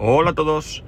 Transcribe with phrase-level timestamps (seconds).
[0.00, 0.84] Hola a todos.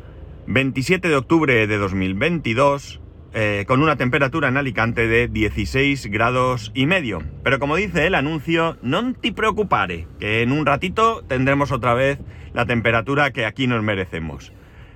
[0.46, 3.00] 27 de octubre de 2022,
[3.34, 7.20] eh, con una temperatura en Alicante de 16 grados y medio.
[7.42, 12.20] Pero como dice el anuncio, no te preocupare, que en un ratito tendremos otra vez
[12.52, 14.52] la temperatura que aquí nos merecemos.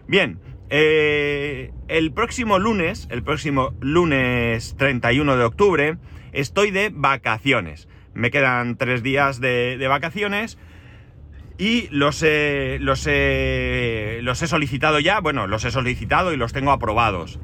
[0.06, 0.38] Bien,
[0.70, 5.98] eh, el próximo lunes, el próximo lunes 31 de octubre,
[6.32, 7.88] estoy de vacaciones.
[8.14, 10.56] Me quedan tres días de, de vacaciones
[11.58, 16.72] y los he, los, los he solicitado ya, bueno, los he solicitado y los tengo
[16.72, 17.38] aprobados.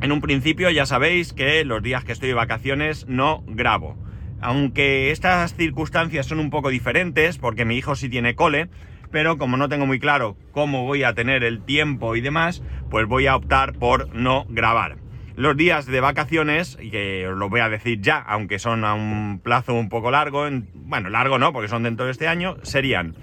[0.00, 3.96] En un principio ya sabéis que los días que estoy de vacaciones no grabo.
[4.40, 8.68] Aunque estas circunstancias son un poco diferentes, porque mi hijo sí tiene cole,
[9.10, 13.06] pero como no tengo muy claro cómo voy a tener el tiempo y demás, pues
[13.06, 14.98] voy a optar por no grabar.
[15.38, 18.94] Los días de vacaciones, y que os lo voy a decir ya, aunque son a
[18.94, 23.14] un plazo un poco largo, bueno, largo no, porque son dentro de este año, serían,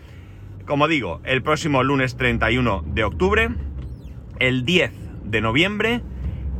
[0.66, 3.50] como digo, el próximo lunes 31 de octubre,
[4.40, 4.94] el 10
[5.26, 6.04] de noviembre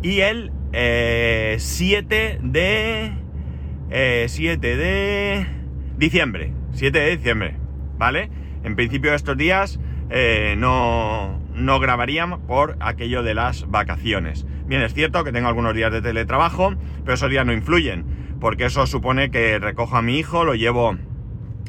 [0.04, 3.14] y el 7 de...
[4.28, 5.48] 7 de
[5.98, 6.52] diciembre.
[6.74, 7.56] 7 de diciembre,
[7.98, 8.30] ¿vale?
[8.66, 14.46] En principio estos días eh, no, no grabarían por aquello de las vacaciones.
[14.66, 18.06] Bien, es cierto que tengo algunos días de teletrabajo, pero esos días no influyen,
[18.40, 20.98] porque eso supone que recojo a mi hijo, lo llevo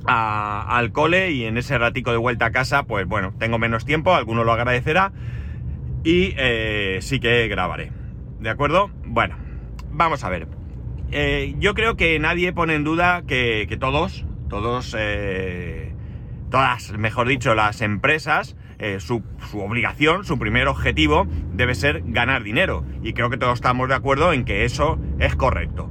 [0.07, 4.15] al cole y en ese ratico de vuelta a casa, pues bueno, tengo menos tiempo,
[4.15, 5.13] alguno lo agradecerá
[6.05, 7.91] y eh, sí que grabaré.
[8.41, 8.91] ¿De acuerdo?
[9.05, 9.37] Bueno,
[9.91, 10.47] vamos a ver.
[11.11, 15.93] Eh, yo creo que nadie pone en duda que, todos, todos, eh,
[16.51, 19.23] todas, mejor dicho, las empresas, eh, su,
[19.55, 22.85] obligación, su primer objetivo debe ser ganar dinero.
[23.03, 25.91] Y creo que todos estamos de acuerdo en que eso es correcto.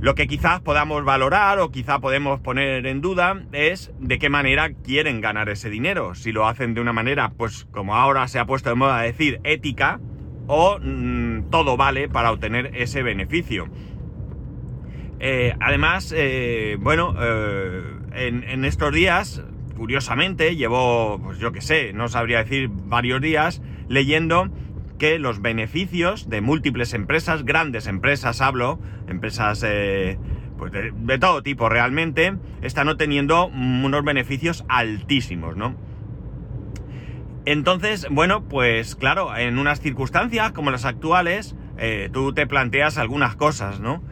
[0.00, 4.72] Lo que quizás podamos valorar o quizá podemos poner en duda es de qué manera
[4.72, 6.14] quieren ganar ese dinero.
[6.14, 9.40] Si lo hacen de una manera, pues como ahora se ha puesto de moda decir,
[9.44, 10.00] ética,
[10.48, 13.68] o mm, todo vale para obtener ese beneficio.
[15.18, 17.14] Eh, además, eh, bueno,
[18.12, 19.42] en, en, estos días
[19.76, 24.50] curiosamente, llevo, pues yo qué sé, no sabría decir varios días, leyendo
[24.98, 30.18] que los beneficios de múltiples empresas, grandes empresas hablo, empresas eh,
[30.58, 35.76] pues de, todo tipo realmente, están obteniendo unos beneficios altísimos, ¿no?
[37.44, 43.36] Entonces, bueno, pues claro, en unas circunstancias como las actuales, eh, tú te planteas algunas
[43.36, 44.02] cosas, ¿no?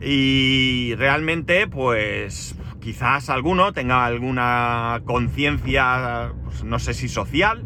[0.00, 7.64] Y realmente, pues quizás alguno tenga alguna conciencia, pues, no sé si social,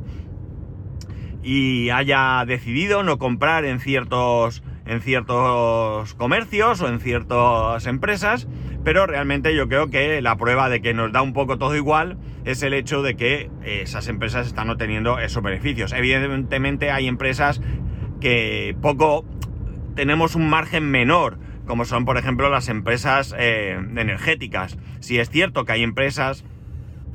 [1.42, 8.46] y haya decidido no comprar en ciertos, en ciertos comercios o en ciertas empresas,
[8.84, 12.18] pero realmente yo creo que la prueba de que nos da un poco todo igual
[12.44, 15.92] es el hecho de que esas empresas están obteniendo esos beneficios.
[15.92, 17.60] Evidentemente hay empresas
[18.20, 19.24] que poco
[19.94, 24.78] tenemos un margen menor como son por ejemplo las empresas eh, energéticas.
[25.00, 26.44] Si es cierto que hay empresas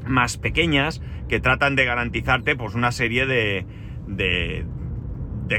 [0.06, 3.66] más pequeñas que tratan de garantizarte pues una serie de,
[4.08, 4.66] de,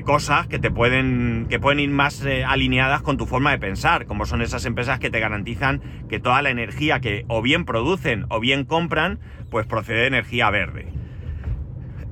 [0.04, 4.06] cosas que te pueden, que pueden ir más eh, alineadas con tu forma de pensar,
[4.06, 8.24] como son esas empresas que te garantizan que toda la energía que o bien producen
[8.30, 9.20] o bien compran,
[9.50, 10.88] pues procede de energía verde.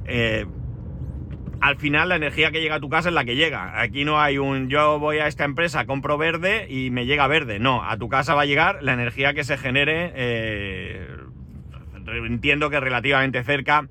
[0.04, 0.46] Eh,
[1.60, 3.80] al final la energía que llega a tu casa es la que llega.
[3.80, 7.58] Aquí no hay un yo voy a esta empresa, compro verde y me llega verde.
[7.58, 11.06] No, a tu casa va a llegar la energía que se genere, eh,
[12.26, 13.88] entiendo que relativamente cerca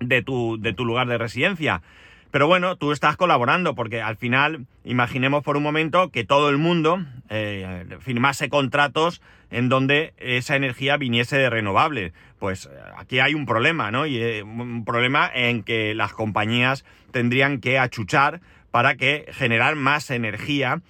[0.00, 1.82] de tu, de tu lugar de residencia.
[2.30, 6.58] Pero bueno, tú estás colaborando porque al final, imaginemos por un momento que todo el
[6.58, 9.20] mundo eh, firmase contratos
[9.50, 12.12] en donde esa energía viniese de renovable.
[12.38, 14.06] Pues aquí hay un problema, ¿no?
[14.06, 18.40] Y eh, un problema en que las compañías tendrían que achuchar
[18.70, 20.80] para que generar más energía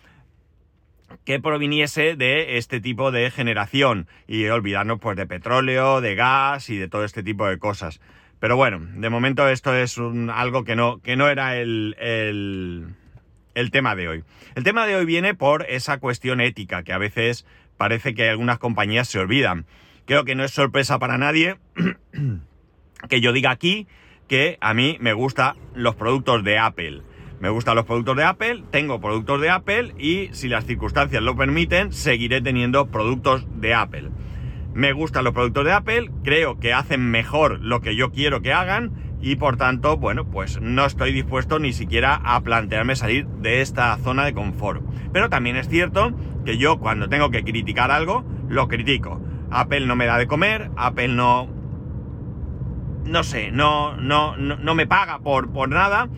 [1.24, 6.76] que proviniese de este tipo de generación y olvidarnos pues de petróleo, de gas y
[6.76, 8.00] de todo este tipo de cosas.
[8.40, 11.94] Pero bueno, de momento esto es algo que no, que no era el,
[13.54, 14.24] el, tema de hoy.
[14.54, 17.46] El tema de hoy viene por esa cuestión ética, que a veces
[17.76, 19.66] parece que algunas compañías se olvidan.
[20.06, 21.58] Creo que no es sorpresa para nadie
[23.08, 23.86] que yo diga aquí
[24.26, 27.02] que a mí me gustan los productos de Apple.
[27.40, 31.36] Me gustan los productos de Apple, tengo productos de Apple y si las circunstancias lo
[31.36, 34.10] permiten, seguiré teniendo productos de Apple.
[34.80, 38.54] Me gustan los productos de Apple, creo que hacen mejor lo que yo quiero que
[38.54, 43.60] hagan y por tanto, bueno, pues no estoy dispuesto ni siquiera a plantearme salir de
[43.60, 44.82] esta zona de confort.
[45.12, 46.14] Pero también es cierto
[46.46, 49.20] que yo cuando tengo que criticar algo, lo critico.
[49.50, 51.46] Apple no me da de comer, Apple no
[53.04, 56.08] no sé, no, no, no, me paga por, por nada.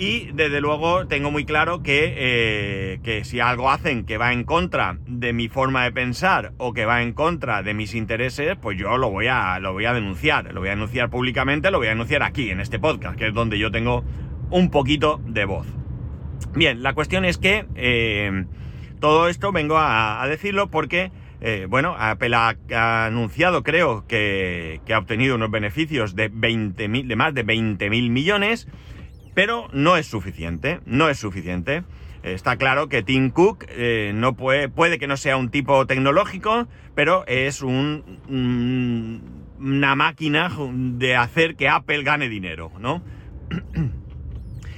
[0.00, 4.44] Y desde luego tengo muy claro que, eh, que, si algo hacen que va en
[4.44, 8.78] contra de mi forma de pensar o que va en contra de mis intereses, pues
[8.78, 10.54] yo lo voy a, lo voy a denunciar.
[10.54, 13.34] Lo voy a denunciar públicamente, lo voy a denunciar aquí, en este podcast, que es
[13.34, 14.02] donde yo tengo
[14.48, 15.66] un poquito de voz.
[16.54, 18.46] Bien, la cuestión es que eh,
[19.00, 21.12] todo esto vengo a, decirlo porque,
[21.42, 27.34] eh, bueno, Apple ha, anunciado, creo, que, ha obtenido unos beneficios de, 20 de más
[27.34, 28.66] de 20 mil millones,
[29.34, 31.84] pero no es suficiente, no es suficiente.
[32.22, 36.68] Está claro que Tim Cook eh, no puede, puede que no sea un tipo tecnológico,
[36.94, 38.20] pero es un,
[39.58, 43.02] una máquina de hacer que Apple gane dinero, ¿no?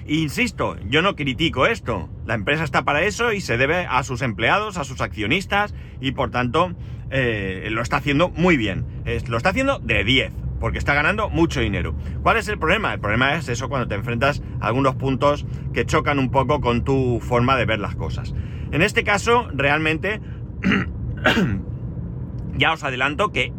[0.07, 2.09] Insisto, yo no critico esto.
[2.27, 6.13] La empresa está para eso y se debe a sus empleados, a sus accionistas y
[6.13, 6.75] por tanto
[7.11, 8.85] eh, lo está haciendo muy bien.
[9.29, 11.93] lo está haciendo de 10 porque está ganando mucho dinero.
[12.23, 12.95] ¿Cuál es el problema?
[12.95, 15.45] El problema es eso cuando te enfrentas a algunos puntos
[15.75, 18.33] que chocan un poco con tu forma de ver las cosas.
[18.71, 20.21] En este caso, realmente,
[22.57, 23.53] ya os adelanto que,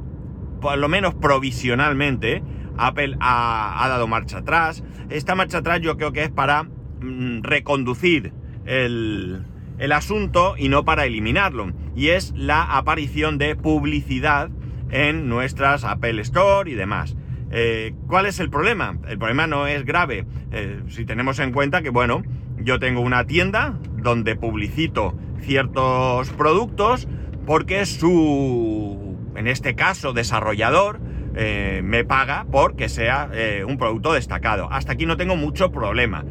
[0.62, 2.42] por lo menos provisionalmente,
[2.78, 4.82] Apple ha, dado marcha atrás.
[5.10, 8.32] Esta marcha atrás yo creo que es para mm, reconducir
[8.66, 9.44] el,
[9.92, 11.74] asunto y no para eliminarlo.
[11.98, 14.52] Y es la aparición de publicidad
[14.94, 17.18] en nuestras Apple Store y demás.
[17.52, 18.98] Eh, ¿Cuál es el problema?
[19.08, 20.26] El problema no es grave.
[20.52, 22.24] Eh, si tenemos en cuenta que, bueno,
[22.60, 27.08] yo tengo una tienda donde publicito ciertos productos
[27.46, 31.00] porque su, en este caso, desarrollador,
[31.36, 33.32] eh, me paga porque sea
[33.68, 34.72] un producto destacado.
[34.72, 36.24] Hasta aquí no tengo mucho problema.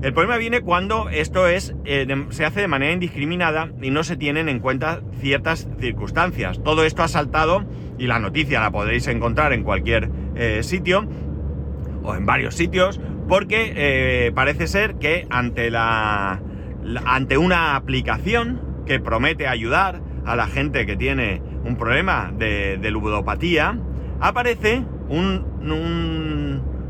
[0.00, 4.16] El problema viene cuando esto es, eh, se hace de manera indiscriminada y no se
[4.16, 6.62] tienen en cuenta ciertas circunstancias.
[6.62, 7.64] Todo esto ha saltado
[7.98, 10.08] y la noticia la podréis encontrar en cualquier
[10.60, 11.04] sitio
[12.04, 15.68] o en varios sitios porque parece ser que ante,
[17.36, 23.78] una aplicación que promete ayudar a la gente que tiene un problema de, de ludopatía,
[24.20, 25.44] aparece un,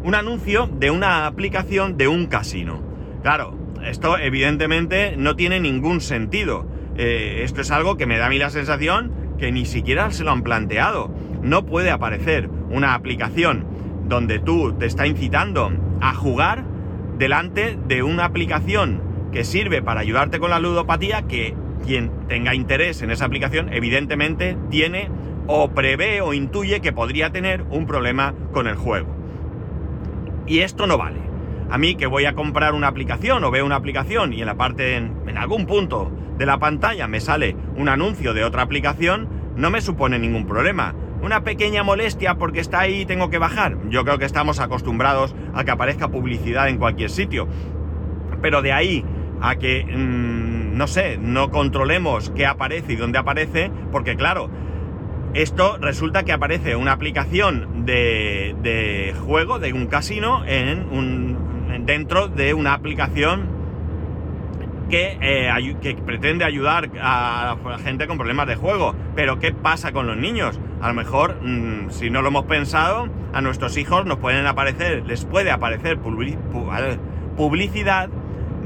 [0.02, 2.87] un, anuncio de una aplicación de un casino.
[3.28, 3.52] Claro,
[3.84, 6.66] esto evidentemente no tiene ningún sentido.
[6.96, 10.24] Eh, esto es algo que me da a mí la sensación que ni siquiera se
[10.24, 11.14] lo han planteado.
[11.42, 13.66] No puede aparecer una aplicación
[14.06, 15.70] donde tú te está incitando
[16.00, 16.64] a jugar
[17.18, 21.54] delante de una aplicación que sirve para ayudarte con la ludopatía que
[21.84, 25.10] quien tenga interés en esa aplicación evidentemente tiene
[25.46, 29.14] o prevé o intuye que podría tener un problema con el juego.
[30.46, 31.27] Y esto no vale.
[31.70, 34.54] A mí que voy a comprar una aplicación o veo una aplicación y en la
[34.54, 39.70] parte, en, algún punto de la pantalla me sale un anuncio de otra aplicación, no
[39.70, 40.94] me supone ningún problema.
[41.20, 43.76] Una pequeña molestia porque está ahí y tengo que bajar.
[43.90, 47.48] Yo creo que estamos acostumbrados a que aparezca publicidad en cualquier sitio.
[48.40, 49.04] Pero de ahí
[49.40, 54.48] a que, mm, no sé, no controlemos qué aparece y dónde aparece, porque claro,
[55.34, 61.57] esto resulta que aparece una aplicación de, juego, de un casino, en un,
[61.88, 63.48] dentro de una aplicación
[64.90, 68.94] que, eh, que, pretende ayudar a la gente con problemas de juego.
[69.16, 70.60] Pero ¿qué pasa con los niños?
[70.82, 75.06] A lo mejor, mm, si no lo hemos pensado, a nuestros hijos nos pueden aparecer,
[75.06, 78.10] les puede aparecer publicidad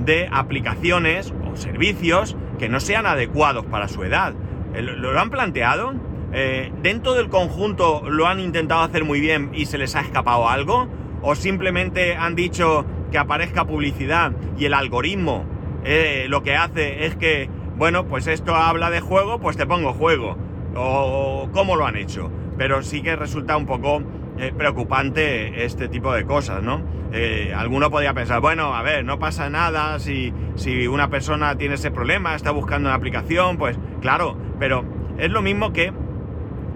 [0.05, 4.35] de aplicaciones o servicios que no sean adecuados para su edad.
[4.75, 5.95] ¿Lo han planteado?
[6.33, 10.49] Eh, ¿Dentro del conjunto lo han intentado hacer muy bien y se les ha escapado
[10.49, 10.89] algo?
[11.21, 15.45] ¿O simplemente han dicho que aparezca publicidad y el algoritmo
[15.85, 19.93] eh, lo que hace es que, bueno, pues esto habla de juego, pues te pongo
[19.93, 20.37] juego?
[20.75, 22.31] ¿O cómo lo han hecho?
[22.57, 24.03] Pero sí que resulta un poco
[24.39, 27.03] eh, preocupante este tipo de cosas, ¿no?
[27.55, 31.91] alguno podría pensar, bueno, a ver, no pasa nada si, si una persona tiene ese
[31.91, 34.83] problema, está buscando una aplicación, pues claro, pero
[35.19, 35.93] es lo mismo que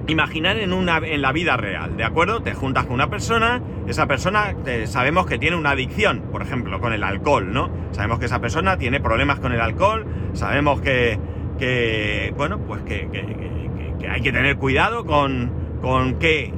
[0.07, 2.43] imaginar en, una, en la vida real, ¿de acuerdo?
[2.43, 6.81] Te juntas con una persona, esa persona eh, sabemos que tiene una adicción, por ejemplo,
[6.81, 7.71] con el alcohol, ¿no?
[7.91, 11.19] Sabemos que esa persona tiene problemas con el alcohol, sabemos que,
[11.59, 15.51] que bueno, pues que, que, hay que tener cuidado con,
[15.83, 16.53] con qué,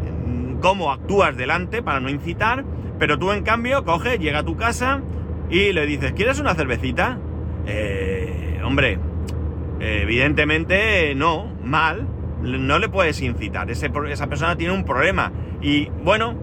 [0.61, 2.65] cómo actúas delante para no incitar,
[2.99, 5.01] pero tú en cambio coges, llega a tu casa
[5.49, 7.19] y le dices, ¿quieres una cervecita?
[7.67, 8.99] Eh, hombre,
[9.81, 12.07] evidentemente no, mal,
[12.43, 13.71] no le puedes incitar.
[13.71, 15.33] esa persona tiene un problema.
[15.61, 16.37] Y bueno,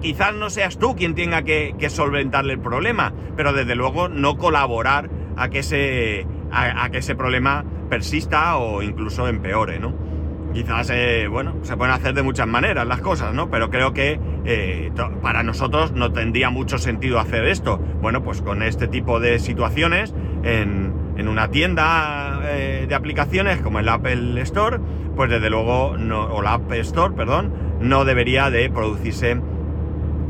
[0.00, 5.10] quizás no seas tú quien tenga que, solventarle el problema, pero desde luego no colaborar
[5.36, 10.10] a que ese, a, que ese problema persista o incluso empeore, ¿no?
[10.52, 13.50] Quizás, eh, bueno, se pueden hacer de muchas maneras las cosas, ¿no?
[13.50, 14.90] Pero creo que eh,
[15.22, 17.78] para nosotros no tendría mucho sentido hacer esto.
[18.00, 20.12] Bueno, pues con este tipo de situaciones,
[20.42, 24.78] en, una tienda eh, de aplicaciones como el Apple Store,
[25.20, 29.38] pues desde luego, no, o la App Store, perdón, no debería de producirse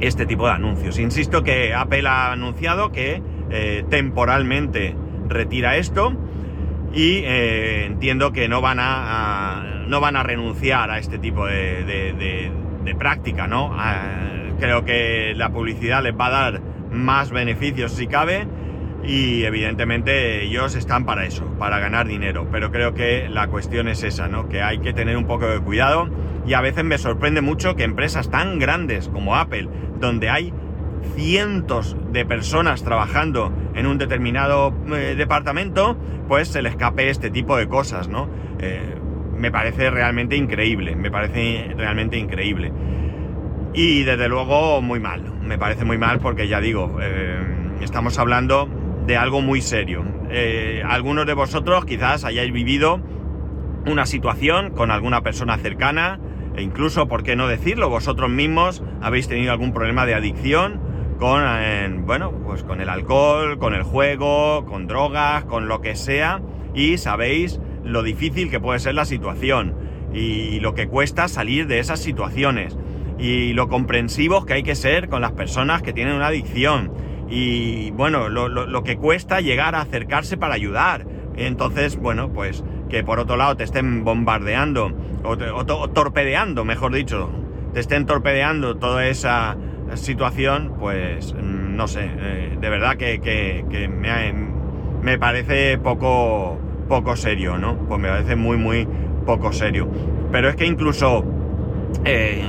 [0.00, 0.98] este tipo de anuncios.
[0.98, 3.22] Insisto que Apple ha anunciado que
[3.88, 4.96] temporalmente
[5.28, 6.12] retira esto
[6.92, 12.50] y entiendo que no van a no van a renunciar a este tipo de,
[12.98, 13.72] práctica, ¿no?
[14.58, 18.44] creo que la publicidad les va a dar más beneficios si cabe
[19.04, 22.46] y evidentemente ellos están para eso, para ganar dinero.
[22.50, 24.48] Pero creo que la cuestión es esa, ¿no?
[24.48, 26.08] Que hay que tener un poco de cuidado
[26.46, 30.52] y a veces me sorprende mucho que empresas tan grandes como Apple, donde hay
[31.16, 35.96] cientos de personas trabajando en un determinado eh, departamento,
[36.28, 38.28] pues se le escape este tipo de cosas, ¿no?
[38.60, 38.96] Eh,
[39.36, 42.72] me parece realmente increíble, me parece realmente increíble.
[43.72, 47.38] Y desde luego muy mal, me parece muy mal porque ya digo, eh,
[47.80, 48.68] estamos hablando
[49.10, 50.04] de algo muy serio.
[50.30, 53.00] Eh, algunos de vosotros quizás hayáis vivido
[53.84, 56.20] una situación con alguna persona cercana
[56.54, 57.88] e incluso, ¿por qué no decirlo?
[57.88, 60.80] Vosotros mismos habéis tenido algún problema de adicción
[61.18, 61.42] con,
[62.06, 66.40] bueno, pues con el alcohol, con el juego, con drogas, con lo que sea
[66.72, 69.74] y sabéis lo difícil que puede ser la situación
[70.14, 72.78] y lo que cuesta salir de esas situaciones
[73.18, 76.92] y lo comprensivos que hay que ser con las personas que tienen una adicción
[77.30, 81.06] y bueno, lo, que cuesta llegar a acercarse para ayudar.
[81.36, 85.36] Entonces, bueno, pues que por otro lado te estén bombardeando o,
[85.90, 87.30] torpedeando, mejor dicho,
[87.72, 89.56] te estén torpedeando toda esa
[89.94, 94.32] situación, pues no sé, eh, de verdad que, me,
[95.02, 96.58] me parece poco
[96.90, 97.76] poco serio, ¿no?
[97.88, 98.86] Pues me parece muy, muy
[99.24, 99.88] poco serio.
[100.32, 101.24] Pero es que incluso...
[102.04, 102.42] Eh,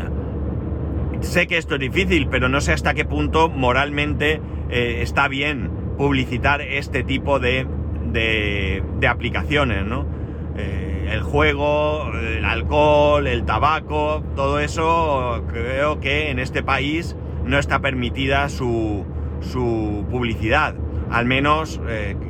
[1.22, 5.70] sé que esto es difícil, pero no sé hasta qué punto moralmente eh, está bien
[5.98, 7.68] publicitar este tipo de,
[8.12, 10.06] de, aplicaciones, ¿no?
[10.58, 17.60] Eh, el juego, el alcohol, el tabaco, todo eso creo que en este país no
[17.60, 19.06] está permitida su,
[19.42, 20.76] su publicidad.
[21.10, 21.82] Al menos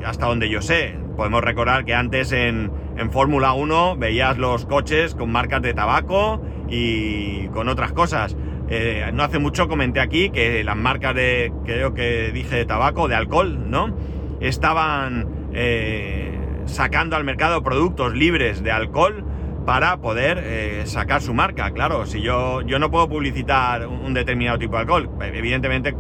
[0.04, 2.72] hasta donde yo sé podemos recordar que antes en,
[3.12, 8.36] Fórmula 1 veías los coches con marcas de tabaco y con otras cosas.
[8.74, 13.10] Eh, no hace mucho comenté aquí que las marcas de, creo que dije de tabaco,
[13.10, 13.94] de alcohol, ¿no?
[14.40, 19.26] Estaban eh, sacando al mercado productos libres de alcohol
[19.66, 21.72] para poder eh, sacar su marca.
[21.72, 25.94] Claro, si yo, yo no puedo publicitar un determinado tipo de alcohol, evidentemente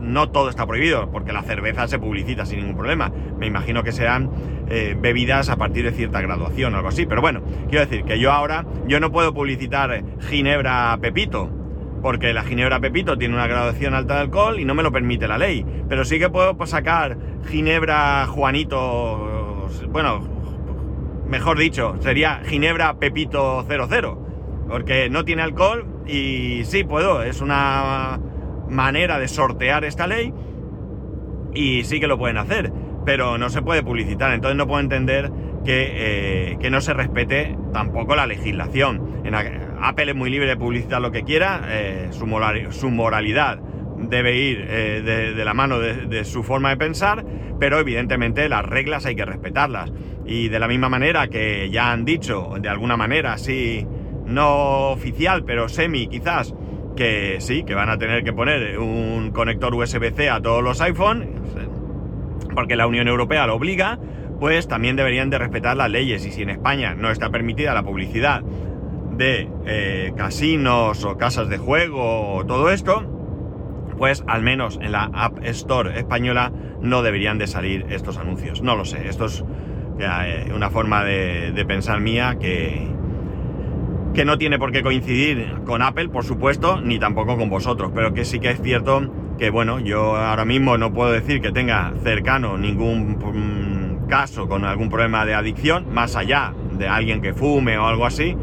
[0.00, 3.12] no todo está prohibido, porque la cerveza se publicita sin ningún problema.
[3.38, 3.92] Me imagino que
[4.70, 7.04] eh, bebidas a partir de cierta graduación o algo así.
[7.04, 11.57] Pero bueno, quiero decir que yo ahora, yo no puedo publicitar Ginebra Pepito,
[12.02, 15.26] porque la Ginebra Pepito tiene una graduación alta de alcohol y no me lo permite
[15.28, 15.64] la ley.
[15.88, 17.16] Pero sí que puedo pues, sacar
[17.48, 20.20] Ginebra Juanito, bueno,
[21.26, 28.20] mejor dicho, sería Ginebra Pepito 00, porque no tiene alcohol y sí puedo, es una
[28.68, 30.32] manera de sortear esta ley
[31.54, 32.72] y sí que lo pueden hacer,
[33.04, 35.30] pero no se puede publicitar, entonces no puedo entender
[35.64, 39.22] que, eh, no se respete tampoco la legislación.
[39.80, 42.26] Apple es muy libre de publicitar lo que quiera, eh, su,
[42.70, 43.58] su, moralidad
[43.98, 47.24] debe ir eh, de, la mano de, de, su forma de pensar,
[47.58, 49.92] pero evidentemente las reglas hay que respetarlas.
[50.24, 53.86] Y de la misma manera que ya han dicho, de alguna manera, sí,
[54.26, 56.54] no oficial, pero semi quizás,
[56.96, 61.26] que sí, que van a tener que poner un conector USB-C a todos los iPhone,
[62.54, 63.98] porque la Unión Europea lo obliga,
[64.38, 66.24] pues también deberían de respetar las leyes.
[66.26, 68.42] Y si en España no está permitida la publicidad
[69.18, 73.04] de eh, casinos o casas de juego o todo esto,
[73.98, 78.62] pues al menos en la App Store española no deberían de salir estos anuncios.
[78.62, 79.44] No lo sé, esto es
[79.98, 82.88] eh, una forma de pensar mía que,
[84.14, 88.14] que no tiene por qué coincidir con Apple, por supuesto, ni tampoco con vosotros, pero
[88.14, 91.92] que sí que es cierto que, bueno, yo ahora mismo no puedo decir que tenga
[92.02, 97.78] cercano ningún mm, caso con algún problema de adicción, más allá de alguien que fume
[97.78, 98.36] o algo así,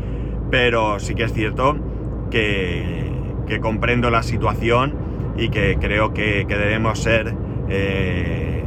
[0.50, 1.78] pero sí que es cierto
[2.32, 3.12] que,
[3.62, 4.94] comprendo la situación
[5.38, 7.34] y que creo que, debemos ser
[7.70, 8.64] eh,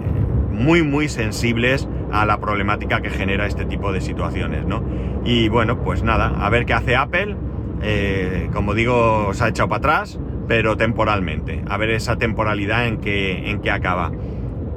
[0.50, 4.82] muy, muy sensibles a la problemática que genera este tipo de situaciones, ¿no?
[5.24, 7.36] Y bueno, pues nada, a ver qué hace Apple.
[7.82, 10.18] Eh, como digo, se ha echado para atrás,
[10.48, 11.62] pero temporalmente.
[11.68, 14.10] A ver esa temporalidad en que, en que acaba.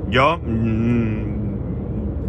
[0.09, 1.30] Yo mm,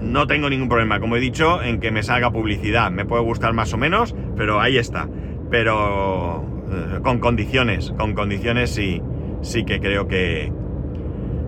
[0.02, 2.90] no tengo ningún problema, como he dicho, en que me salga publicidad.
[2.90, 5.08] Me puede gustar más o menos, pero ahí está.
[5.50, 9.00] Pero eh, con condiciones, con condiciones sí,
[9.42, 10.52] sí que creo que,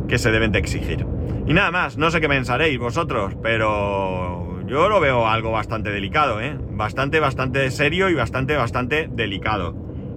[0.08, 1.06] que se deben de exigir.
[1.46, 6.40] Y nada más, no sé qué pensaréis vosotros, pero yo lo veo algo bastante delicado,
[6.40, 6.56] ¿eh?
[6.70, 9.74] Bastante, bastante serio y bastante, bastante delicado.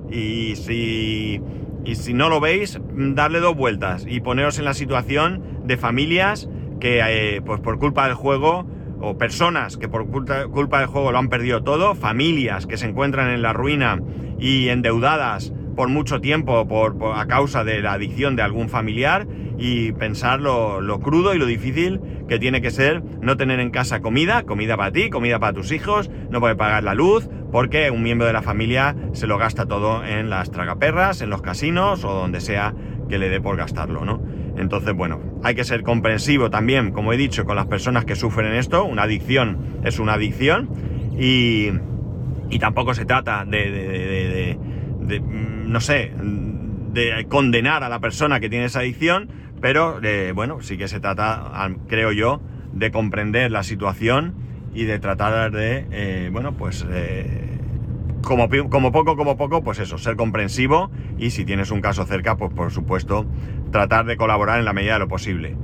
[0.09, 1.41] Y si,
[1.83, 6.49] y si no lo veis, darle dos vueltas y poneros en la situación de familias
[6.79, 8.65] que, eh, pues por culpa del juego,
[8.99, 13.29] o personas que por culpa, del juego lo han perdido todo, familias que se encuentran
[13.29, 13.99] en la ruina
[14.39, 19.27] y endeudadas por mucho tiempo por, a causa de la adicción de algún familiar
[19.59, 23.69] y pensar lo, lo, crudo y lo difícil que tiene que ser no tener en
[23.69, 27.91] casa comida, comida para ti, comida para tus hijos, no poder pagar la luz, porque
[27.91, 32.03] un miembro de la familia se lo gasta todo en las tragaperras, en los casinos
[32.03, 32.73] o donde sea
[33.07, 34.21] que le dé por gastarlo, ¿no?
[34.57, 38.53] Entonces, bueno, hay que ser comprensivo también, como he dicho, con las personas que sufren
[38.53, 38.83] esto.
[38.85, 40.69] Una adicción es una adicción
[41.17, 41.69] y,
[42.49, 44.57] y tampoco se trata de,
[44.99, 49.29] de, no sé, de condenar a la persona que tiene esa adicción,
[49.61, 52.41] pero eh, bueno, sí que se trata, creo yo,
[52.73, 54.33] de comprender la situación
[54.73, 57.46] y de tratar de, eh, bueno, pues eh,
[58.27, 58.49] como,
[58.91, 62.71] poco, como poco, pues eso, ser comprensivo y si tienes un caso cerca, pues por
[62.71, 63.25] supuesto,
[63.71, 65.55] tratar de colaborar en la medida de lo posible.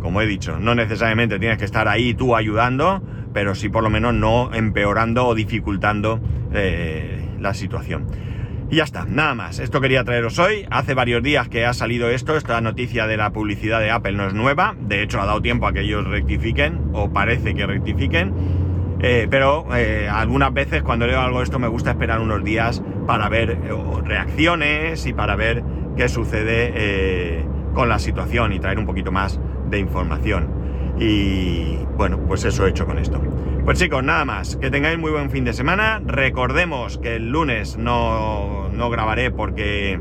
[0.00, 3.02] Como he dicho, no necesariamente tienes que estar ahí tú ayudando,
[3.32, 6.20] pero sí por lo menos no empeorando o dificultando
[6.52, 8.06] eh, la situación.
[8.70, 9.58] Y ya está, nada más.
[9.58, 10.66] Esto quería traeros hoy.
[10.70, 14.26] Hace varios días que ha salido esto, esta noticia de la publicidad de Apple no
[14.26, 14.74] es nueva.
[14.80, 18.61] De hecho, ha dado tiempo a que ellos rectifiquen, o parece que rectifiquen.
[19.02, 22.82] Eh, pero eh, algunas veces cuando leo algo de esto me gusta esperar unos días
[23.06, 23.58] para ver eh,
[24.04, 25.64] reacciones y para ver
[25.96, 27.44] qué sucede
[27.74, 30.48] con la situación y traer un poquito más de información.
[30.98, 33.20] Y bueno, pues eso he hecho con esto.
[33.64, 34.56] Pues chicos, nada más.
[34.56, 36.00] Que tengáis muy buen fin de semana.
[36.04, 40.00] Recordemos que el lunes no, no grabaré porque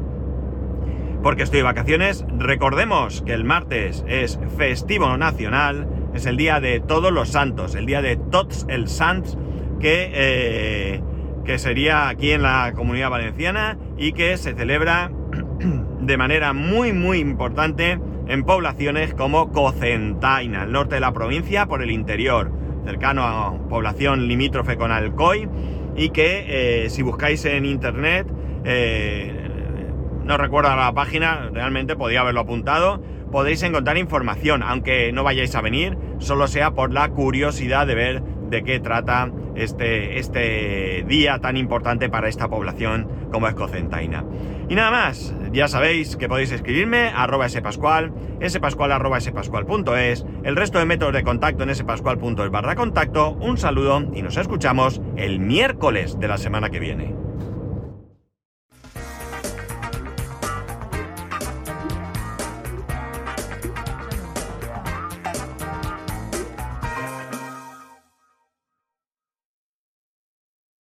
[1.23, 2.25] porque estoy de vacaciones.
[2.37, 7.85] Recordemos que el martes es festivo nacional, es el día de todos los santos, el
[7.85, 9.37] día de Tots el Sants,
[9.79, 11.01] que, eh,
[11.45, 15.11] que sería aquí en la comunidad valenciana y que se celebra
[16.01, 21.81] de manera muy muy importante en poblaciones como Cocentaina, al norte de la provincia, por
[21.81, 22.51] el interior,
[22.85, 25.49] cercano a población limítrofe con Alcoy,
[25.95, 28.27] y que eh, si buscáis en internet,
[28.63, 29.49] eh,
[30.23, 35.61] no recuerdo la página, realmente podía haberlo apuntado, podéis encontrar información, aunque no vayáis a
[35.61, 41.57] venir, solo sea por la curiosidad de ver de qué trata este, este día tan
[41.57, 44.25] importante para esta población como es Cocentaina.
[44.69, 48.13] Y nada más, ya sabéis que podéis escribirme arroba spascual,
[48.47, 54.05] spascual arroba spascual.es, el resto de métodos de contacto en spascual.es barra contacto, un saludo
[54.13, 57.20] y nos escuchamos el miércoles de la semana que viene.